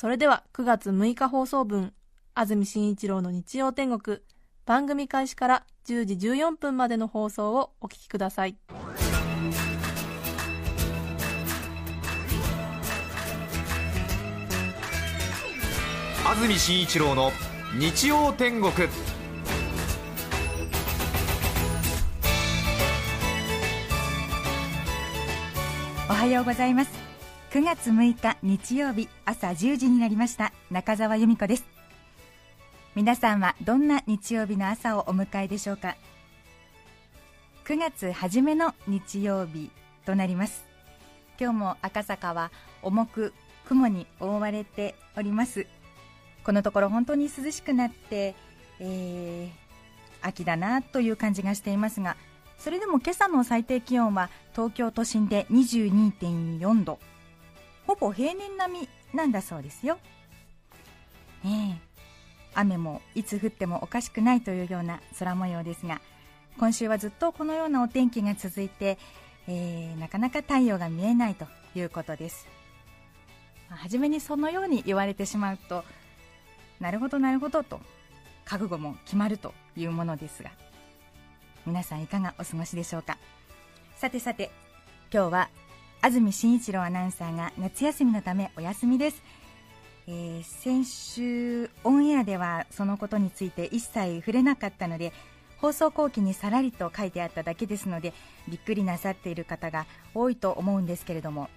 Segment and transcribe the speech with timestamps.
[0.00, 1.92] それでは9月6日放送分、
[2.32, 4.20] 安住紳一郎の日曜天国、
[4.64, 8.56] 番組開始から10時14分までの放送をお聞きください。
[16.24, 17.30] 安住紳一郎の
[17.78, 18.72] 日曜天国
[26.08, 27.09] おはようございます
[27.50, 30.52] 9月6日日曜日朝10時になりました。
[30.70, 31.64] 中澤由美子です。
[32.94, 35.96] 皆さんはどんな日曜日の朝をお迎えでしょうか。
[37.64, 39.72] 9月初めの日曜日
[40.06, 40.64] となります。
[41.40, 43.34] 今日も赤坂は重く
[43.66, 45.66] 雲に覆われております。
[46.44, 48.36] このところ本当に涼しくなって、
[48.78, 49.70] えー
[50.22, 52.16] 秋だなという感じがしていますが
[52.58, 56.98] それでも今朝の最低気温は東京都心で22.4度。
[57.90, 59.98] ほぼ平年並みなんだそうですよ。
[61.42, 61.90] ねえ。
[62.54, 66.00] 雨もいつ降ってもおかしくないというような空模様ですが
[66.58, 68.96] 今週はずっとこのようなお天気が続いて、
[69.48, 72.46] えーなかなか太陽が見えないということです。
[73.68, 75.84] まあ初めにそのように言われてしまうと
[76.78, 77.80] なるほどなるほどと
[78.44, 80.50] 覚悟も決まるというものですが
[81.66, 83.18] 皆さんいかがお過ごしでしょうか。
[83.96, 84.52] さてさて
[85.12, 85.48] 今日は
[86.02, 89.22] 安住紳一郎アナウンサーが夏休みのためお休みです、
[90.06, 95.12] えー先週オンエアではそのことについて一切触れなかったので
[95.58, 98.14] 放送後期にさらりと書いてあっただけですので
[98.48, 101.50] びっくりなさっている方が多いと思うんですけれども。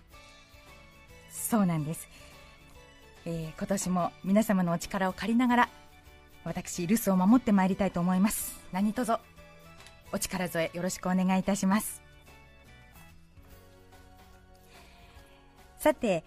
[1.31, 2.07] そうなんです、
[3.25, 5.69] えー今年も皆様のお力を借りながら
[6.43, 8.59] 私留守を守ってまいりたいと思います。
[8.73, 9.13] 何卒
[10.11, 12.02] お力添えよろしくお願いいたします。
[15.83, 16.23] さて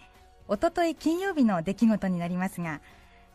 [0.47, 2.79] おととい金曜日の出来事になりますが、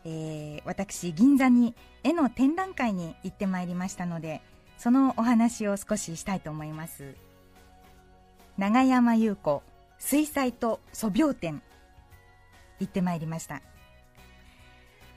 [0.05, 4.41] えー私銀座に絵の展覧会に行ってまいりましたので
[4.77, 7.15] そのお話を少ししたいと思います。
[8.57, 9.63] 長山優子
[9.99, 11.61] 水彩と素描展
[12.79, 13.61] 行ってまいりました。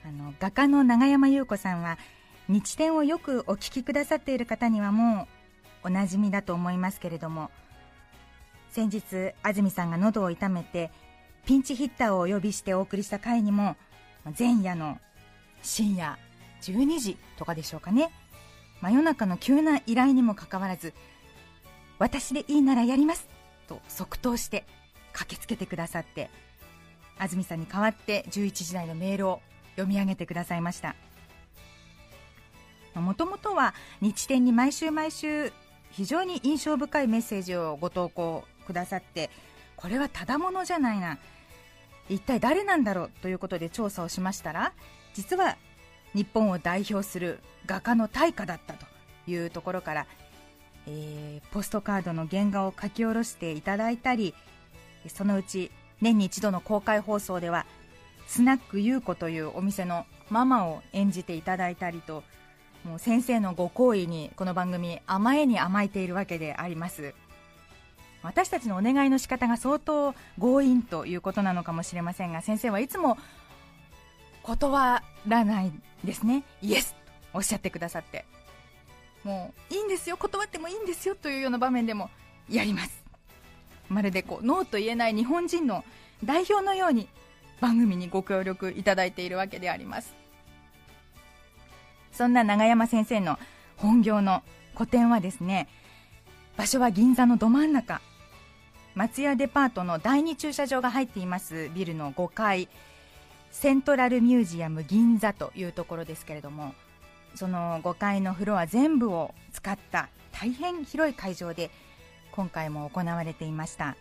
[0.03, 1.97] あの画家の長山優子さんは
[2.49, 5.29] 日展をよくお聞きくださっている方にはも
[5.83, 7.49] うおなじみだと思いますけれども
[8.71, 10.91] 先日安住さんが喉を痛めて
[11.45, 13.75] ピンチヒッターをお呼びしてお送りした回にも
[14.37, 14.99] 前夜の
[15.63, 16.17] 深夜
[16.61, 18.11] 12時とかでしょうかね。
[18.81, 20.93] 真夜中の急な依頼にもかかわらず
[21.97, 23.27] 私でいいならやります
[23.67, 24.65] と即答して
[25.13, 26.29] 駆けつけてくださって
[27.17, 29.41] 安住さんに代わって11時台のメールを
[29.71, 30.95] 読み上げてくださいました。
[32.93, 35.51] もともとは日展に毎週毎週
[35.91, 39.29] 非常に印象深いメッセージをご投稿くださって
[39.77, 41.17] これはただものじゃないな。
[42.09, 44.73] 一体誰なんだろうということで調査をしましたら
[45.13, 45.57] 実は
[46.13, 48.85] 日本を代表する画家の大家だったと
[49.29, 50.07] いうところから、
[50.85, 54.33] えーポストカードの原画を書き下ろしていただいたり
[55.07, 57.65] そのうち年に一度の公開放送では
[58.27, 62.23] スナック優子というお店のママを演じていただいたりと
[62.83, 67.13] もう先生のご好意にこの番組甘えに甘えているわけであります。
[68.27, 73.17] 私たちのお願いの仕方が相当強引ということなのかもしれませんが先生はいつも
[74.43, 75.71] 断らない
[76.03, 76.97] ですねイエスと
[77.33, 78.25] おっしゃってくださって。
[79.23, 80.17] もういいんですよ。
[80.17, 82.09] 断ってもいいんですよというような場面でも
[82.49, 83.03] やります。
[83.89, 85.83] まるでこうノーと言えない日本人の
[86.23, 87.07] 代表のように
[87.61, 90.15] 番組にご協力いただいているわけであります。
[92.11, 93.37] そんな永山先生の
[93.75, 94.43] 本業の
[94.75, 95.67] 個展はですね
[96.55, 98.01] 場所は銀座のど真ん中。
[98.97, 101.69] 松屋デパートの第二駐車場が入っています。
[101.75, 102.67] ビルの5階。
[103.51, 106.73] セントラルミュージアム銀座というところですけれども。
[107.35, 111.69] その5階のフロア全部を使った大変広い会場で
[112.31, 113.95] 今回も行われていました。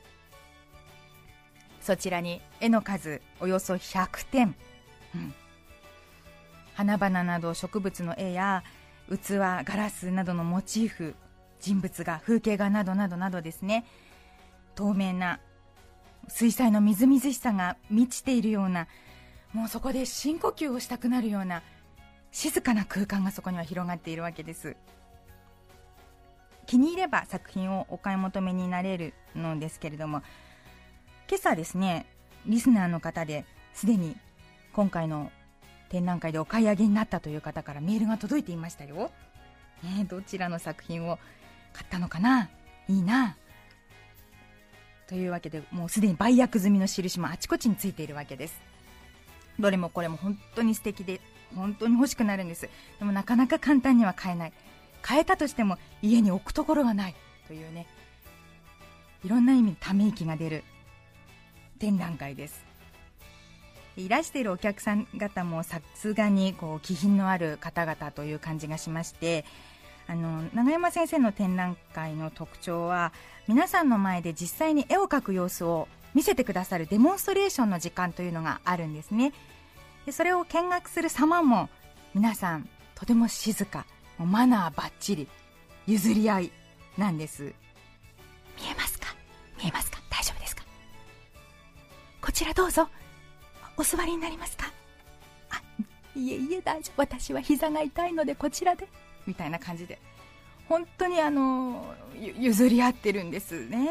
[1.82, 4.54] そちらに絵の数およそ100点、
[5.14, 5.34] うん。
[6.72, 8.64] 花々など植物の絵や
[9.10, 11.14] 器ガラスなどのモチーフ
[11.60, 13.84] 人物画風景画などなどなどですね。
[14.76, 15.40] 透明な
[16.28, 18.86] 水彩のみずみずしさが満ちているような
[19.52, 21.62] もうそこで深呼吸をしたくなるような
[22.30, 24.76] 静かな空間がそこには広がっているわけです。
[26.66, 30.22] 気に入れば作品をお買い求めになれるのですけれども
[31.28, 32.06] 今朝ですね
[32.44, 34.16] リスナーの方ですでに
[34.72, 35.30] 今回の
[35.90, 39.12] 展覧会でお買い上げになったという方からメールが届いていましたよ、
[39.84, 41.20] ね、どちらの作品を
[41.72, 42.50] 買ったのかな？
[42.88, 43.36] いいな？
[45.08, 48.60] というわけでもうすでに売約済みの印もあちこちについているわけです。
[49.58, 51.20] どれもこれも本当に素敵で
[51.54, 52.68] 本当に欲しくなるんです。
[52.98, 54.52] でもなかなか簡単には買えない。
[55.02, 57.14] 買えたとしても家に置くところがない。
[57.46, 57.86] というね。
[59.24, 60.64] いろんな意味でため息が出る。
[61.78, 62.64] 展覧会です。
[63.96, 69.46] いらしているお客さん方もさすがにこう気品のある方々という感じがしまして
[70.08, 73.12] あの永山先生の展覧会の特徴は
[73.48, 79.32] 皆さんの前で実際に絵を描く様子を見せてくださるデモンストレーションの時間というのがあるんですね。
[80.06, 81.68] でそれを見学する様も
[82.14, 83.84] 皆さんとても静か
[84.16, 85.28] もうマナーばっちり
[85.86, 86.52] 譲り合い
[86.96, 87.42] なんです。
[87.42, 87.50] 見
[88.70, 89.14] えますか？
[89.58, 89.98] 見えますか？
[90.08, 90.62] 大丈夫ですか？
[92.22, 92.88] こちらどうぞ。
[93.76, 94.70] お座りになりますか？
[95.50, 95.60] あ
[96.14, 97.02] いえいえ大丈夫。
[97.02, 98.88] 私は膝が痛いのでこちらで
[99.26, 99.98] みたいな感じで。
[100.68, 101.94] 本当にあの
[102.38, 103.90] 譲り合ってるんですね。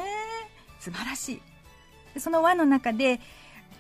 [0.80, 1.42] 素晴らし
[2.16, 2.20] い。
[2.20, 3.20] その輪の中で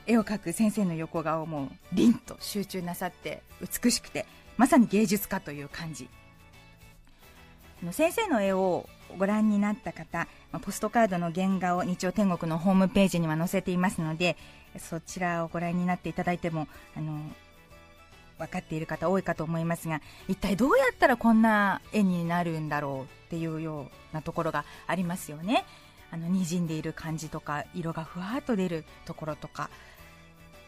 [0.07, 4.25] 絵を描く先生の横顔も凛と集中なさって美しくて
[4.57, 6.10] まさに芸術家という感じ。
[7.92, 8.88] 先生の絵を
[9.18, 10.28] ご覧になった方
[10.63, 14.38] ポストカードの原画を日曜天国のホームページには載せていますので
[14.78, 17.19] そちらをご覧になっていただいてもあの
[18.38, 25.66] 分かっている方多いかと思いますが一体どうやったらこんな絵になるんだろうっていうようなところがありますよね。
[26.12, 29.70] あの滲んでいる感じとか色がふわっと出るところとか。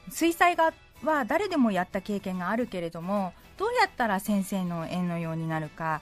[0.09, 0.73] 水彩画
[1.03, 6.01] は誰でもやった経験があるけれどもどうやったら先生の絵のようになるか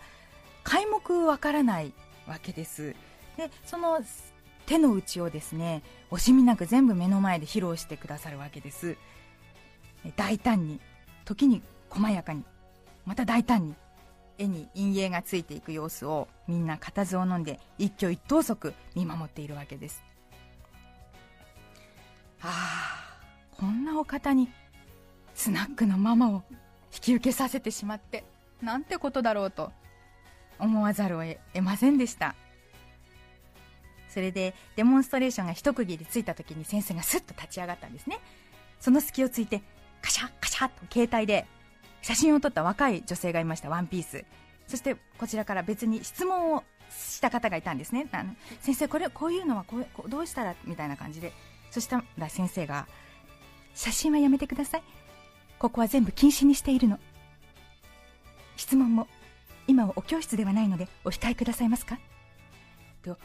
[0.64, 1.94] 皆目わからない
[2.28, 2.96] わけです。
[3.38, 4.02] でその
[4.66, 8.98] 手の内をですね惜しみなく全部目の前で披露してくださるわけです。
[10.16, 10.80] 大胆に
[11.26, 12.44] 時に細やかに
[13.06, 13.76] また大胆に
[14.38, 20.04] 絵に陰影がついていく様子をみんな固唾を飲んで一挙一投足見守っているわけです。
[22.42, 24.50] ああこんなお方に
[25.34, 26.44] スナックのママを
[26.94, 28.24] 引き受けさせてしまって
[28.62, 29.72] なんてことだろうと
[30.60, 31.24] 思わざるを
[31.54, 32.36] 得ませんでした。
[34.10, 38.20] それでデモンストレーションが一区切りついた時に先生がスッと立ち上がったんですね。
[38.80, 39.62] その隙をついて
[40.06, 41.48] カシャカシャと携帯で
[42.04, 44.24] 写真を撮った若い女性がいましたワンピース。
[44.68, 48.08] そしてこちらから別に質問をした方がいたんですね。
[48.12, 51.34] あの先生これこういうのはこうどうしたらみたいな感じで。
[51.72, 52.88] そしたら先生が
[53.74, 54.84] 写真はやめてください。
[55.58, 57.00] ここは全部禁止にしているの。
[58.56, 59.08] 質問も
[59.68, 61.98] 今はお教室ではないのでお控えくださいますか？
[63.04, 63.18] と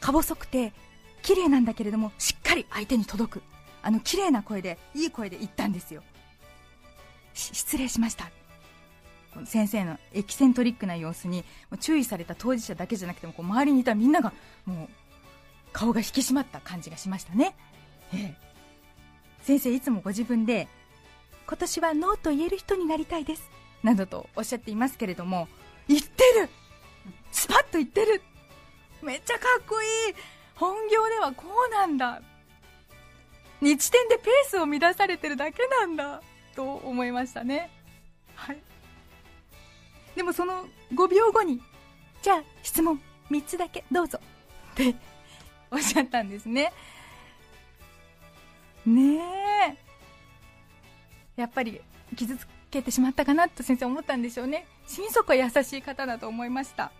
[0.00, 0.74] か細くて
[1.22, 3.42] 綺麗なんだけれどもしっかり相手に届く。
[3.82, 6.02] あの綺麗な声でいい声で言ったんですよ。
[7.34, 8.30] 失礼しました。
[9.44, 11.44] 先生のエキセントリックな様子に
[11.78, 14.32] 注意された当事者だけじゃなくてもこう周りにいたみんなが
[14.66, 14.94] もう
[15.72, 17.54] 顔が引き締まった感じがしましたね、
[18.12, 18.34] ええ、
[19.42, 20.66] 先生いつもご自分で
[21.46, 23.48] 今年はノーと言える人になりたいです
[23.84, 25.46] などとおっしゃっていますけれども
[25.90, 26.48] 言ってる。
[27.32, 28.22] スパッと言ってる。
[29.02, 30.14] めっちゃかっこいい。
[30.54, 32.22] 本業ではこうなんだ。
[33.60, 36.22] 日点でペースを乱されてるだけなんだ
[36.54, 37.70] と思いましたね。
[38.34, 38.58] はい。
[40.16, 41.60] でもその5秒後に
[42.22, 43.00] じゃあ質問
[43.30, 44.18] 3つだけどうぞ
[44.72, 44.94] って
[45.70, 46.72] おっしゃったんですね。
[48.86, 49.76] ねえ。
[51.36, 51.80] やっぱり
[52.16, 54.66] 傷つけてしまったかなと先生思ったんでしょうね。
[54.86, 56.92] 心底優しい方だと思いました。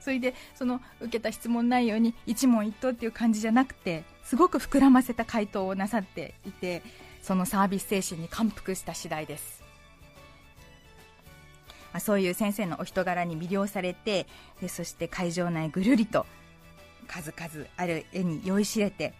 [0.00, 6.82] それでその受けた質問内容に一問一答っていう感じじゃなくてすごく膨らませた回答をなさっていて
[7.22, 9.62] そのサービス精神に感服した次第です。
[11.92, 14.26] あそういう先生のお人柄に魅了されて
[14.60, 16.26] でそして会場内ぐるりと
[17.06, 19.14] 数々ある絵に酔いしれて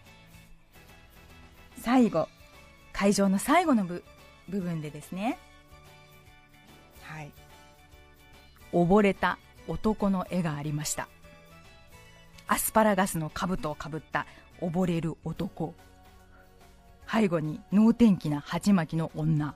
[1.79, 2.29] 最後
[2.93, 4.03] 会場の最後の部
[4.49, 5.39] 部分でですね
[7.03, 7.31] はい。
[8.73, 11.09] 溺れた男の絵がありました。
[12.47, 14.27] アスパラガスの兜をかぶった
[14.67, 15.75] 溺れる男。
[17.11, 19.55] 背後に能天気な鉢巻きの女。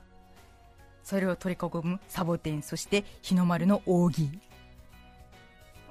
[1.03, 4.39] それを取り囲むサボテンそして日の丸の扇。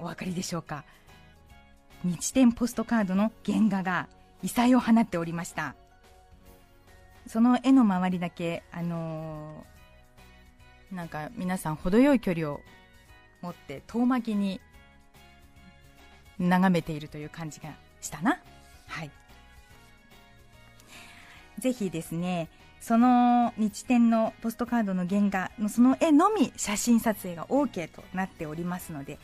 [0.00, 0.84] お分かりでしょうか？
[2.04, 4.08] 日天ポストカードの原画が
[4.42, 5.74] 異彩を放っておりました。
[7.26, 9.78] その絵の周りだけあのー
[10.94, 12.60] なんか皆さん程よい距離を
[13.42, 14.58] 持って遠巻きに
[16.38, 18.40] 眺めているという感じがしたな。
[18.88, 19.10] はい。
[21.58, 22.48] ぜひですね
[22.80, 29.18] その日展のポストカードの原画のその絵のみ写真撮影が OK となっておりますので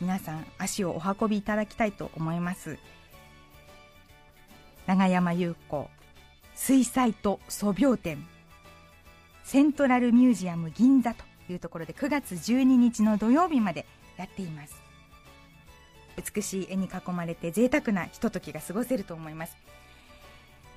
[0.00, 2.78] 皆さん足をお運びいただきたいと思います。
[4.86, 5.88] 長山優子
[6.54, 8.26] 水彩と素描展
[9.44, 13.86] セントラルミュージアム銀座というところで9月12日の土曜日まで
[14.16, 14.79] やっています。
[16.20, 19.56] 美しい絵に囲まれて贅沢なひとときが過ごせると思います。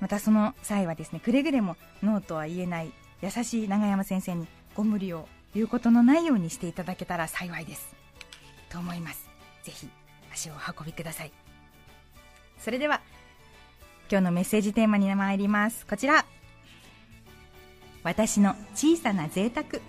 [0.00, 7.94] またその際はですねくれぐれもノーとは言えない優しい長山先生にご無理を言うことのないようにしていただけたら幸いです。
[8.70, 9.28] と思います。
[9.62, 9.88] ぜひ
[10.32, 11.32] 足をお運びください。
[12.58, 13.00] それでは
[14.10, 15.86] 今日のメッセージテーマに参ります。
[15.86, 16.26] こちら。
[18.02, 19.80] 私の小さな贅沢。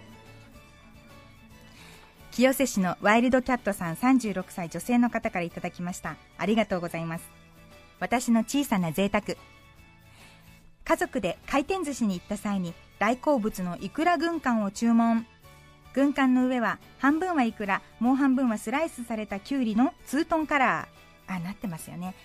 [2.35, 6.17] 清瀬市のワイルドキャットさん36歳女性の方からいただきました。
[6.37, 7.23] ありがとうございます。
[8.01, 9.37] 私の小さな贅沢。
[10.83, 15.25] 家族で回転寿司に行った際に大好物のイクラ軍艦を注文。
[15.93, 21.33] 軍艦の上は半分はイクラもう半分はスライスされたキュウリのツートンカラー。
[21.33, 22.15] あなってますよね。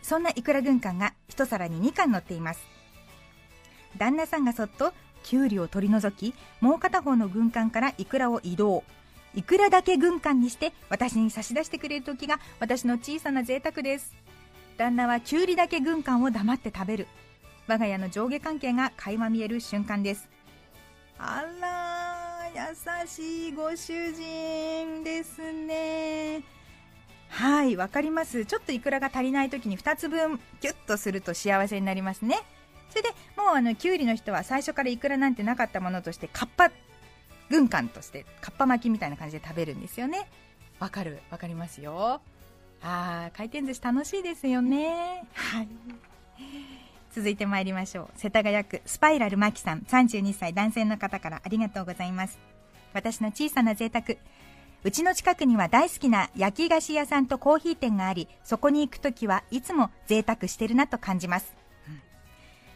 [0.00, 2.62] そんなイクラ軍艦が一皿に2貫乗っています。
[3.98, 4.94] 旦那さんがそっと
[5.24, 8.82] キュウリを取り除きもう片方の軍艦からイクラを移動。
[9.34, 14.14] いくらだけ軍艦にして私に差し出してくれる時が私の小さな贅沢です。
[14.76, 17.06] 旦那はキュウリだけ軍艦を黙って食べる。
[17.66, 20.28] 我が家の上下関係が垣間見える瞬間です。
[21.18, 26.42] あら優しいご主人ですね。
[27.28, 28.44] はいわかります。
[28.44, 32.40] ちょっといくらが足りない時に2つ分ギュッとすると幸せになりますね。
[32.90, 36.70] それでもうあのきゅうりの人は最初からいくらなんてなかったものとしてカッパ
[37.52, 40.26] 軍艦としてかっぱ巻きみたいな感じで食べるんですよね。
[40.80, 41.20] わかる。
[41.30, 42.22] わかりますよ。
[42.80, 45.24] あー回転寿司楽しいですよね。
[45.34, 45.68] はい。
[47.14, 48.08] 続いて参りましょう。
[48.16, 49.80] 世田谷区スパイラルマキさん。
[49.80, 52.38] 32歳男性の方からありがとうございます。
[52.94, 54.16] 私の小さな贅沢。
[54.82, 61.54] うちの近くには大好きな焼き菓子屋さんとコーヒー店がありそこに行くときはいつも贅沢してるなと感じます。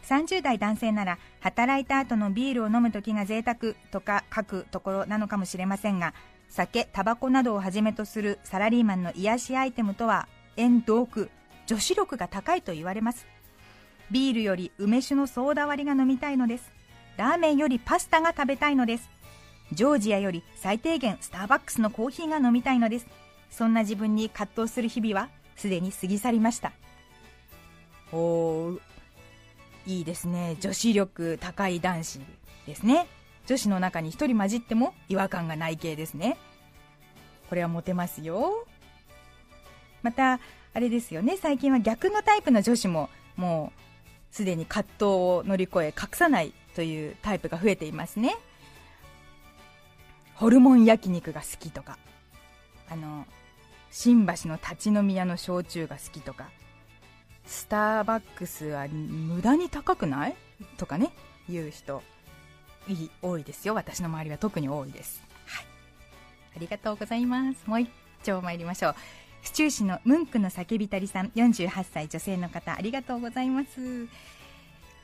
[0.07, 6.13] 30代男性なら働いた後のビールを飲む時が贅沢とか書くところなのかもしれませんが
[6.47, 11.29] 酒タバコなどをはじめとするサラリーマンの癒しアイテムとは縁遠く
[11.65, 13.27] 女子力が高いと言われます。
[14.09, 16.71] ビールより梅酒のソーダ割りが飲みたいのです。
[17.17, 19.09] ラーメンよりパスタが食べたいのです。
[19.73, 23.07] ジョージアより最低限スターバックスのコーヒーが飲みたいのです。
[23.49, 26.71] そんな自分に葛藤する日々はすでに過ぎ去りました。
[28.13, 28.79] おー
[29.87, 30.57] いいですね。
[30.59, 32.19] 女子力高い男子
[32.67, 33.07] ですね。
[33.47, 36.37] 女子の中に1人混じっても違和感がない系ですね。
[37.49, 38.67] これはモテますよ。
[40.03, 40.41] また
[40.73, 41.37] あれですよね。
[41.37, 48.35] 最近は逆のタイプの女子ももうすでに葛藤を乗り越え隠さないというタイプが増えていますね。
[50.35, 51.97] ホルモン焼肉が好きとか
[52.89, 53.25] あの
[53.89, 56.49] 新橋の立ち飲み屋の焼酎が好きとか
[57.47, 60.35] スターバックスは無駄に高くない？
[60.77, 61.11] とかね
[61.49, 62.03] 言う人
[62.87, 63.73] い多いですよ。
[63.73, 65.23] 私の周りは特に多いです。
[65.45, 65.65] はい。
[66.57, 67.63] ありがとうございます。
[67.65, 67.89] もう一
[68.23, 68.95] 丁参りましょう。
[69.41, 74.07] 府中市のムンクの叫びたりさん48歳女性の方ありがとうございます。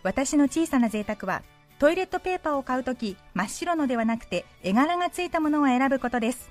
[0.04, 1.44] 私の小さな贅沢は
[1.80, 6.50] トイレットペーパーを買うとき真っ白のではなくて絵柄がついたものを選ぶことです。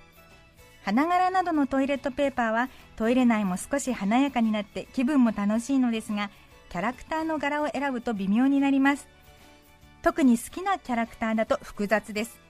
[0.84, 6.30] 花柄などのトイレットペーパーはトイレ内も少し華やかになって気分も楽しいのですが
[6.70, 9.06] キャラクターの柄を選ぶと微妙になります。
[10.02, 12.40] 特に好きなキャラクターだと複雑です。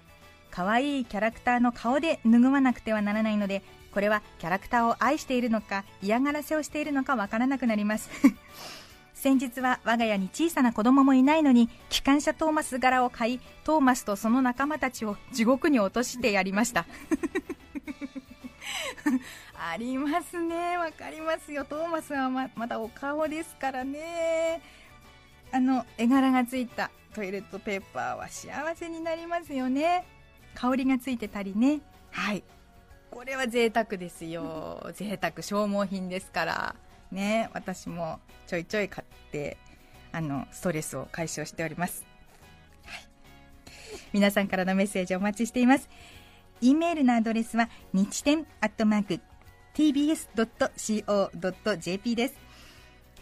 [0.51, 3.63] 可愛いキャラクターの顔で拭わなくてはならないので
[3.93, 8.11] これはキャラクターを愛しているのか嫌がらせをしているのかわからなくなります。
[9.15, 16.87] 先日は我が家に小さな子供もいないのに機関車トーマス柄を買いトーマスとその仲間たちを地獄に落としてやりました。
[19.55, 20.77] ありますね。
[20.77, 21.65] わかりますよ。
[21.65, 24.61] トーマスはままだお顔ですからね。
[25.53, 30.05] あの絵柄がついたトイレットペーパーは幸せになりますよね。
[30.55, 31.81] 香りがついてたりね。
[32.11, 32.43] はい。
[33.11, 34.91] これは贅沢ですよ。
[34.95, 36.77] 贅沢消耗品ですから。
[37.11, 37.51] ね。
[37.53, 39.57] 私もちょいちょい買って
[40.13, 42.05] あのストレスを解消しております、
[44.13, 45.89] 皆さんからのメッセージお待ちしています。
[46.63, 49.19] E メールのアドレスは日天アットマーク
[49.75, 50.87] tbs.co.jp
[52.15, 52.35] です。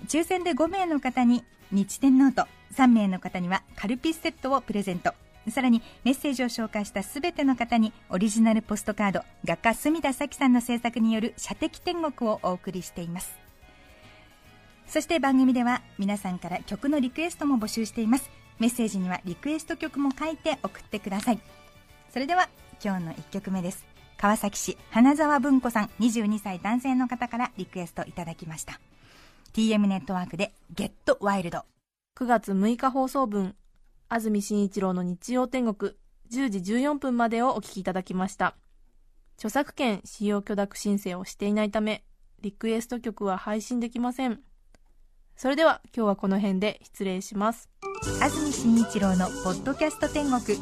[0.07, 1.43] 抽選で5名の方に
[1.73, 2.47] 日天ノート。
[2.77, 5.15] 3名の方にはカルピスセットをプレゼント。
[5.49, 13.39] さらにメッセージを紹介したすべての方にオリジナルポストカード画家隅田咲さんの制作による射的天国をお送りしています。
[14.87, 18.29] そして番組では皆さんから曲のリクエストも募集しています。
[18.59, 21.41] メッセージにはリクエスト曲も書いて送ってください。
[22.13, 22.51] それでは
[22.83, 23.85] 今日の1曲目です。
[24.17, 28.81] 川崎市花沢文子さん22歳男性の方からリクエストいただきました。
[29.53, 31.65] TM ネットワークでゲットワイルド。
[32.19, 33.55] 9月6日放送分
[34.09, 35.93] 安住紳一郎の日曜天国
[36.31, 38.57] 10時14分までをお聞きいただきました。
[39.37, 42.05] 著作権使用許諾申請をしていないため
[42.41, 44.41] リクエスト曲は配信できません。
[45.37, 47.71] それでは今日はこの辺で失礼します。
[48.23, 50.59] 安住紳一郎のポッドキャスト天国。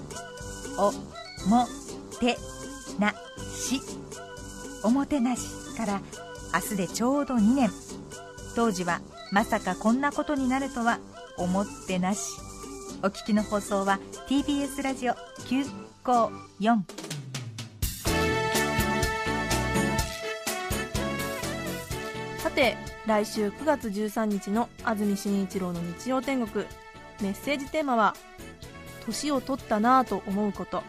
[0.78, 0.92] お
[1.48, 1.66] も
[2.20, 2.36] て
[2.98, 3.12] な
[3.54, 3.80] し。
[4.84, 5.42] おもてなし
[5.76, 6.00] から
[6.54, 7.70] 明日でちょうど2年。
[8.54, 9.00] 当時は
[9.32, 10.98] まさかこんなことになるとは
[11.36, 12.20] 思ってなし。
[13.02, 15.14] お聞きの放送は TBS ラジオ
[15.46, 16.82] 954
[22.38, 26.66] さて来週9月13日の安住紳一郎の日曜天国。
[27.20, 28.14] メッセージテーマは
[29.06, 30.82] 「年を取ったなぁと思うこと」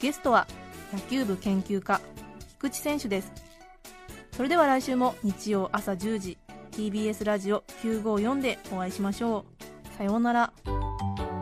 [0.00, 0.46] ゲストは
[0.94, 2.00] 野球部研究家
[2.48, 3.32] 菊池選手です。
[4.32, 6.38] それでは来週も日曜朝10時
[6.72, 9.44] TBS ラジオ954でお会いしましょ
[9.92, 9.96] う。
[9.98, 10.52] さようなら。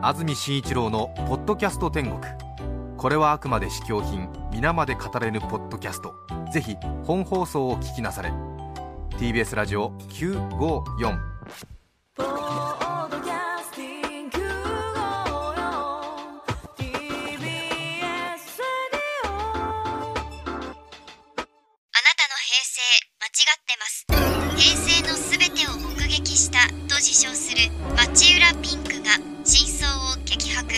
[0.02, 2.20] 安住紳一郎の「ポッドキャスト天国」
[2.98, 6.12] これはあくまで試供品皆まで語れぬポッドキャスト。
[6.52, 8.32] ぜひ本放送を聞きなされ。
[9.18, 11.16] TBS ラジオ954
[27.08, 29.12] 自称する町浦ピンクが
[29.42, 30.68] 真相を激白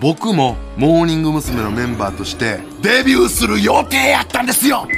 [0.00, 1.62] 僕もモーニング娘。
[1.62, 4.88] のメンバーとしてデビューする予定やったんですよ